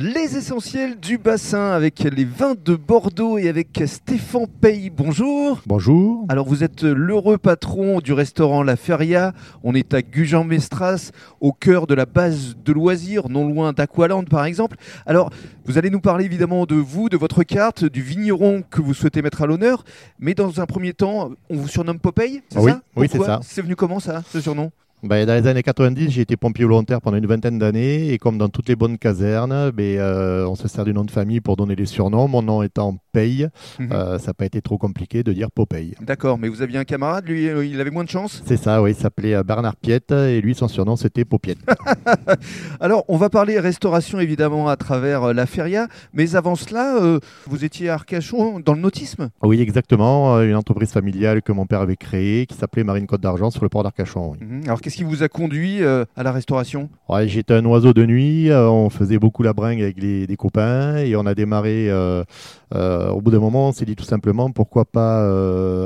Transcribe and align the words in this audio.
Les 0.00 0.36
essentiels 0.36 1.00
du 1.00 1.18
bassin 1.18 1.72
avec 1.72 1.98
les 1.98 2.24
vins 2.24 2.54
de 2.54 2.76
Bordeaux 2.76 3.36
et 3.36 3.48
avec 3.48 3.82
Stéphane 3.84 4.46
Pey. 4.46 4.92
Bonjour. 4.96 5.60
Bonjour. 5.66 6.24
Alors 6.28 6.46
vous 6.46 6.62
êtes 6.62 6.84
l'heureux 6.84 7.36
patron 7.36 7.98
du 7.98 8.12
restaurant 8.12 8.62
La 8.62 8.76
Feria. 8.76 9.32
On 9.64 9.74
est 9.74 9.94
à 9.94 10.00
Gujan-Mestras, 10.00 11.10
au 11.40 11.52
cœur 11.52 11.88
de 11.88 11.94
la 11.94 12.06
base 12.06 12.54
de 12.64 12.72
loisirs, 12.72 13.28
non 13.28 13.48
loin 13.48 13.72
d'Aqualand 13.72 14.22
par 14.22 14.44
exemple. 14.44 14.76
Alors 15.04 15.30
vous 15.64 15.78
allez 15.78 15.90
nous 15.90 16.00
parler 16.00 16.26
évidemment 16.26 16.64
de 16.64 16.76
vous, 16.76 17.08
de 17.08 17.16
votre 17.16 17.42
carte, 17.42 17.84
du 17.84 18.00
vigneron 18.00 18.62
que 18.70 18.80
vous 18.80 18.94
souhaitez 18.94 19.20
mettre 19.20 19.42
à 19.42 19.46
l'honneur. 19.46 19.82
Mais 20.20 20.34
dans 20.34 20.60
un 20.60 20.66
premier 20.66 20.94
temps, 20.94 21.32
on 21.50 21.56
vous 21.56 21.66
surnomme 21.66 21.98
Popeye, 21.98 22.44
c'est 22.50 22.60
Oui, 22.60 22.70
ça? 22.70 22.82
Oui, 22.94 23.08
c'est 23.10 23.18
ça. 23.18 23.40
C'est 23.42 23.62
venu 23.62 23.74
comment 23.74 23.98
ça, 23.98 24.22
ce 24.30 24.40
surnom? 24.40 24.70
Ben, 25.04 25.24
dans 25.26 25.34
les 25.34 25.46
années 25.46 25.62
90, 25.62 26.10
j'ai 26.10 26.22
été 26.22 26.36
pompier 26.36 26.64
volontaire 26.64 27.00
pendant 27.00 27.16
une 27.18 27.26
vingtaine 27.26 27.56
d'années 27.56 28.12
et 28.12 28.18
comme 28.18 28.36
dans 28.36 28.48
toutes 28.48 28.68
les 28.68 28.74
bonnes 28.74 28.98
casernes, 28.98 29.70
ben, 29.70 29.96
euh, 29.98 30.44
on 30.46 30.56
se 30.56 30.66
sert 30.66 30.84
du 30.84 30.92
nom 30.92 31.04
de 31.04 31.10
famille 31.12 31.40
pour 31.40 31.54
donner 31.56 31.76
des 31.76 31.86
surnoms. 31.86 32.26
Mon 32.26 32.42
nom 32.42 32.64
étant 32.64 32.96
Paye, 33.12 33.46
Mhm. 33.78 33.92
euh, 33.92 34.18
ça 34.18 34.28
n'a 34.28 34.34
pas 34.34 34.44
été 34.46 34.60
trop 34.60 34.76
compliqué 34.76 35.22
de 35.22 35.32
dire 35.32 35.52
Popeye. 35.52 35.94
D'accord, 36.00 36.36
mais 36.36 36.48
vous 36.48 36.62
aviez 36.62 36.78
un 36.78 36.84
camarade, 36.84 37.28
lui, 37.28 37.48
euh, 37.48 37.64
il 37.64 37.80
avait 37.80 37.92
moins 37.92 38.02
de 38.02 38.08
chance? 38.08 38.42
C'est 38.44 38.56
ça, 38.56 38.82
oui, 38.82 38.90
il 38.90 38.96
s'appelait 38.96 39.40
Bernard 39.44 39.76
Piette 39.76 40.10
et 40.10 40.40
lui, 40.40 40.56
son 40.56 40.66
surnom, 40.66 40.96
c'était 40.96 41.24
Popiette. 41.24 41.58
Alors, 42.80 43.04
on 43.06 43.16
va 43.16 43.30
parler 43.30 43.60
restauration 43.60 44.18
évidemment 44.18 44.68
à 44.68 44.76
travers 44.76 45.32
la 45.32 45.46
feria, 45.46 45.86
mais 46.12 46.34
avant 46.34 46.56
cela, 46.56 46.96
euh, 47.00 47.20
vous 47.46 47.64
étiez 47.64 47.88
à 47.88 47.94
Arcachon 47.94 48.58
dans 48.58 48.74
le 48.74 48.80
nautisme? 48.80 49.28
Oui, 49.42 49.60
exactement, 49.60 50.40
une 50.42 50.56
entreprise 50.56 50.90
familiale 50.90 51.40
que 51.42 51.52
mon 51.52 51.66
père 51.66 51.80
avait 51.82 51.96
créée 51.96 52.46
qui 52.46 52.56
s'appelait 52.56 52.82
Marine 52.84 53.06
Côte 53.06 53.20
d'Argent 53.20 53.50
sur 53.50 53.62
le 53.62 53.68
port 53.68 53.84
d'Arcachon. 53.84 54.32
oui. 54.32 54.38
Mhm. 54.40 54.68
Qu'est-ce 54.88 54.96
qui 54.96 55.04
vous 55.04 55.22
a 55.22 55.28
conduit 55.28 55.82
euh, 55.82 56.06
à 56.16 56.22
la 56.22 56.32
restauration? 56.32 56.88
J'étais 57.26 57.52
un 57.52 57.64
oiseau 57.66 57.92
de 57.92 58.06
nuit, 58.06 58.48
euh, 58.48 58.70
on 58.70 58.88
faisait 58.88 59.18
beaucoup 59.18 59.42
la 59.42 59.52
bringue 59.52 59.82
avec 59.82 60.00
les, 60.00 60.26
des 60.26 60.36
copains 60.36 60.96
et 60.96 61.14
on 61.14 61.26
a 61.26 61.34
démarré. 61.34 61.88
euh, 61.90 62.24
au 62.72 63.20
bout 63.20 63.30
d'un 63.30 63.38
moment, 63.38 63.68
on 63.68 63.72
s'est 63.72 63.84
dit 63.84 63.96
tout 63.96 64.04
simplement 64.04 64.50
pourquoi 64.50 64.86
pas 64.86 65.24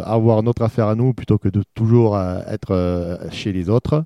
avoir 0.05 0.45
notre 0.45 0.63
affaire 0.63 0.87
à 0.87 0.95
nous 0.95 1.15
plutôt 1.15 1.37
que 1.37 1.49
de 1.49 1.65
toujours 1.75 2.17
être 2.19 3.19
chez 3.33 3.53
les 3.53 3.69
autres. 3.69 4.05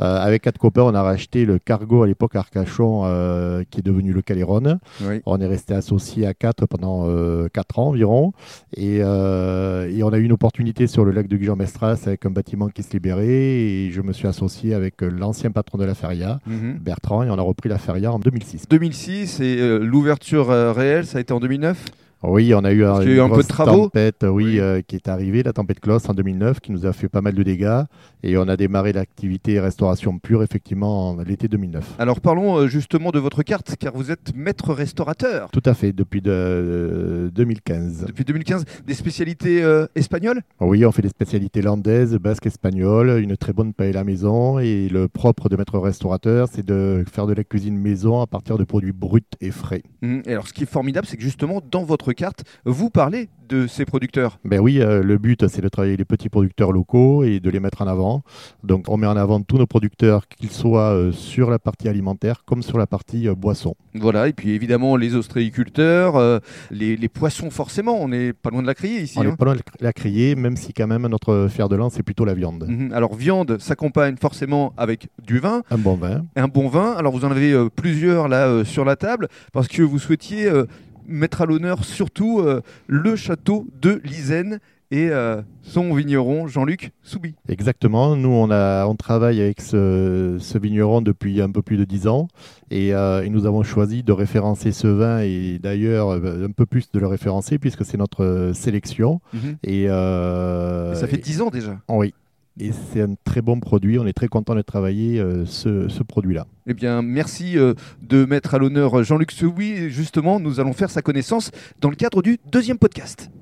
Euh, 0.00 0.18
avec 0.18 0.42
quatre 0.42 0.58
copains, 0.58 0.82
on 0.82 0.94
a 0.94 1.02
racheté 1.02 1.44
le 1.44 1.58
cargo 1.58 2.02
à 2.02 2.06
l'époque 2.06 2.36
Arcachon 2.36 3.02
euh, 3.04 3.64
qui 3.70 3.80
est 3.80 3.82
devenu 3.82 4.12
le 4.12 4.22
Caléron. 4.22 4.78
Oui. 5.02 5.20
On 5.26 5.40
est 5.40 5.46
resté 5.46 5.74
associés 5.74 6.26
à 6.26 6.34
quatre 6.34 6.66
pendant 6.66 7.04
euh, 7.08 7.48
quatre 7.52 7.78
ans 7.78 7.88
environ 7.88 8.32
et, 8.76 8.98
euh, 9.02 9.90
et 9.90 10.02
on 10.02 10.08
a 10.08 10.18
eu 10.18 10.24
une 10.24 10.32
opportunité 10.32 10.86
sur 10.86 11.04
le 11.04 11.12
lac 11.12 11.28
de 11.28 11.36
Gujan-Mestras 11.36 12.02
avec 12.06 12.26
un 12.26 12.30
bâtiment 12.30 12.68
qui 12.68 12.82
se 12.82 12.92
libérait 12.92 13.26
et 13.26 13.90
je 13.90 14.00
me 14.02 14.12
suis 14.12 14.26
associé 14.28 14.74
avec 14.74 15.02
euh, 15.02 15.08
l'ancien 15.08 15.50
patron 15.50 15.78
de 15.78 15.84
la 15.84 15.94
feria. 15.94 16.40
Bertrand 16.80 17.22
et 17.22 17.30
on 17.30 17.38
a 17.38 17.42
repris 17.42 17.68
la 17.68 17.78
feria 17.78 18.12
en 18.12 18.18
2006. 18.18 18.68
2006 18.68 19.40
et 19.40 19.58
euh, 19.58 19.78
l'ouverture 19.78 20.50
euh, 20.50 20.72
réelle, 20.72 21.06
ça 21.06 21.18
a 21.18 21.20
été 21.20 21.32
en 21.32 21.40
2009 21.40 21.84
Oui, 22.28 22.52
on 22.54 22.64
a 22.64 22.72
eu 22.72 22.84
un, 22.84 23.00
eu 23.02 23.20
un 23.20 23.28
peu 23.28 23.42
de 23.42 23.46
travaux. 23.48 23.84
tempête 23.84 24.24
oui, 24.28 24.44
Oui. 24.44 24.60
euh, 24.60 24.82
qui 24.86 24.96
est 24.96 25.08
arrivée, 25.08 25.42
la 25.42 25.52
tempête 25.52 25.80
Kloss 25.80 26.08
en 26.08 26.14
2009, 26.14 26.60
qui 26.60 26.72
nous 26.72 26.84
a 26.86 26.92
fait 26.92 27.08
pas 27.08 27.20
mal 27.20 27.34
de 27.34 27.42
dégâts. 27.42 27.82
Et 28.22 28.36
on 28.36 28.48
a 28.48 28.56
démarré 28.56 28.92
l'activité 28.92 29.60
restauration 29.60 30.18
pure, 30.18 30.42
effectivement, 30.42 31.10
en 31.10 31.22
l'été 31.22 31.46
2009. 31.48 31.94
Alors, 31.98 32.20
parlons 32.20 32.56
euh, 32.58 32.66
justement 32.66 33.10
de 33.10 33.18
votre 33.20 33.42
carte, 33.42 33.76
car 33.78 33.92
vous 33.94 34.10
êtes 34.10 34.34
maître 34.34 34.72
restaurateur 34.74 35.50
Tout 35.52 35.62
à 35.64 35.74
fait, 35.74 35.92
depuis 35.92 36.20
de, 36.20 36.30
euh, 36.32 37.30
2015. 37.30 38.06
depuis 38.06 38.24
2015. 38.24 38.64
Des 38.86 38.94
spécialités 38.94 39.62
euh, 39.62 39.86
espagnoles? 39.94 40.40
Oui, 40.60 40.84
on 40.84 40.92
fait 40.92 41.02
des 41.02 41.08
spécialités 41.08 41.62
landaises, 41.62 42.14
basques, 42.16 42.46
espagnoles, 42.46 43.20
une 43.22 43.36
très 43.36 43.52
bonne 43.52 43.72
paella 43.72 44.02
maison. 44.04 44.58
Et 44.58 44.88
le 44.88 45.06
propre 45.08 45.48
de 45.48 45.56
maître 45.56 45.78
restaurateur, 45.78 46.48
c'est 46.50 46.66
de 46.66 47.04
faire 47.10 47.26
de 47.26 47.34
la 47.34 47.44
cuisine 47.44 47.76
maison 47.78 48.20
à 48.20 48.26
partir 48.26 48.58
de 48.58 48.64
produits 48.64 48.92
bruts 48.92 49.22
et 49.40 49.50
frais. 49.50 49.82
Mhm. 50.02 50.22
Et 50.26 50.32
alors, 50.32 50.48
ce 50.48 50.52
qui 50.52 50.64
est 50.64 50.70
formidable, 50.70 51.06
c'est 51.06 51.16
que 51.16 51.22
justement, 51.22 51.60
dans 51.70 51.84
votre 51.84 52.12
carte, 52.16 52.42
vous 52.64 52.90
parlez 52.90 53.28
de 53.48 53.68
ces 53.68 53.84
producteurs. 53.84 54.40
Ben 54.44 54.58
oui, 54.58 54.80
euh, 54.80 55.04
le 55.04 55.18
but, 55.18 55.46
c'est 55.46 55.62
de 55.62 55.68
travailler 55.68 55.96
les 55.96 56.04
petits 56.04 56.28
producteurs 56.28 56.72
locaux 56.72 57.22
et 57.22 57.38
de 57.38 57.48
les 57.48 57.60
mettre 57.60 57.82
en 57.82 57.86
avant. 57.86 58.24
Donc, 58.64 58.88
on 58.88 58.96
met 58.96 59.06
en 59.06 59.16
avant 59.16 59.40
tous 59.40 59.56
nos 59.56 59.68
producteurs, 59.68 60.26
qu'ils 60.26 60.50
soient 60.50 60.92
euh, 60.94 61.12
sur 61.12 61.48
la 61.48 61.60
partie 61.60 61.88
alimentaire 61.88 62.42
comme 62.44 62.62
sur 62.62 62.76
la 62.76 62.88
partie 62.88 63.28
euh, 63.28 63.36
boisson. 63.36 63.76
Voilà, 63.94 64.26
et 64.26 64.32
puis 64.32 64.50
évidemment, 64.50 64.96
les 64.96 65.14
ostréiculteurs, 65.14 66.16
euh, 66.16 66.40
les, 66.72 66.96
les 66.96 67.08
poissons, 67.08 67.50
forcément, 67.50 68.00
on 68.00 68.08
n'est 68.08 68.32
pas 68.32 68.50
loin 68.50 68.62
de 68.62 68.66
la 68.66 68.74
crier 68.74 69.02
ici. 69.02 69.16
on 69.16 69.22
hein. 69.22 69.26
n'est 69.26 69.36
pas 69.36 69.44
loin 69.44 69.54
de 69.54 69.62
la 69.80 69.92
crier, 69.92 70.34
même 70.34 70.56
si 70.56 70.72
quand 70.72 70.88
même 70.88 71.06
notre 71.06 71.46
fer 71.48 71.68
de 71.68 71.76
lance, 71.76 71.94
c'est 71.94 72.02
plutôt 72.02 72.24
la 72.24 72.34
viande. 72.34 72.66
Mhm. 72.68 72.92
Alors, 72.92 73.14
viande 73.14 73.58
s'accompagne 73.60 74.16
forcément 74.16 74.72
avec 74.76 75.08
du 75.24 75.38
vin, 75.38 75.62
Un 75.70 75.78
bon 75.78 75.94
vin. 75.94 76.24
un 76.34 76.48
bon 76.48 76.68
vin. 76.68 76.94
Alors, 76.94 77.12
vous 77.12 77.24
en 77.24 77.30
avez 77.30 77.52
euh, 77.52 77.68
plusieurs 77.68 78.28
là 78.28 78.48
euh, 78.48 78.64
sur 78.64 78.84
la 78.84 78.96
table, 78.96 79.28
parce 79.52 79.68
que 79.68 79.82
vous 79.82 79.98
souhaitiez 79.98 80.46
euh, 80.46 80.64
mettre 81.08 81.42
à 81.42 81.46
l'honneur 81.46 81.84
surtout 81.84 82.40
euh, 82.40 82.60
le 82.86 83.16
château 83.16 83.66
de 83.80 84.00
Lisaine 84.04 84.58
et 84.92 85.08
euh, 85.10 85.42
son 85.62 85.92
vigneron 85.94 86.46
Jean-Luc 86.46 86.92
Soubi. 87.02 87.34
Exactement. 87.48 88.14
Nous, 88.14 88.28
on, 88.28 88.52
a, 88.52 88.86
on 88.86 88.94
travaille 88.94 89.40
avec 89.40 89.60
ce, 89.60 90.36
ce 90.38 90.58
vigneron 90.58 91.02
depuis 91.02 91.40
un 91.42 91.50
peu 91.50 91.60
plus 91.60 91.76
de 91.76 91.84
10 91.84 92.06
ans 92.06 92.28
et, 92.70 92.94
euh, 92.94 93.24
et 93.24 93.28
nous 93.28 93.46
avons 93.46 93.64
choisi 93.64 94.04
de 94.04 94.12
référencer 94.12 94.70
ce 94.70 94.86
vin 94.86 95.18
et 95.22 95.58
d'ailleurs 95.60 96.12
un 96.12 96.52
peu 96.52 96.66
plus 96.66 96.88
de 96.92 97.00
le 97.00 97.08
référencer 97.08 97.58
puisque 97.58 97.84
c'est 97.84 97.96
notre 97.96 98.52
sélection. 98.54 99.20
Et, 99.64 99.88
euh, 99.90 100.94
Ça 100.94 101.08
fait 101.08 101.16
et- 101.16 101.20
10 101.20 101.42
ans 101.42 101.50
déjà. 101.50 101.78
Oui. 101.88 102.14
Et 102.58 102.70
c'est 102.72 103.02
un 103.02 103.14
très 103.24 103.42
bon 103.42 103.60
produit. 103.60 103.98
On 103.98 104.06
est 104.06 104.14
très 104.14 104.28
content 104.28 104.54
de 104.54 104.62
travailler 104.62 105.20
euh, 105.20 105.44
ce, 105.44 106.02
produit-là. 106.02 106.46
Eh 106.66 106.74
bien, 106.74 107.02
merci 107.02 107.58
euh, 107.58 107.74
de 108.02 108.24
mettre 108.24 108.54
à 108.54 108.58
l'honneur 108.58 109.04
Jean-Luc 109.04 109.30
Soubi. 109.30 109.90
Justement, 109.90 110.40
nous 110.40 110.58
allons 110.58 110.72
faire 110.72 110.90
sa 110.90 111.02
connaissance 111.02 111.50
dans 111.80 111.90
le 111.90 111.96
cadre 111.96 112.22
du 112.22 112.38
deuxième 112.50 112.78
podcast. 112.78 113.30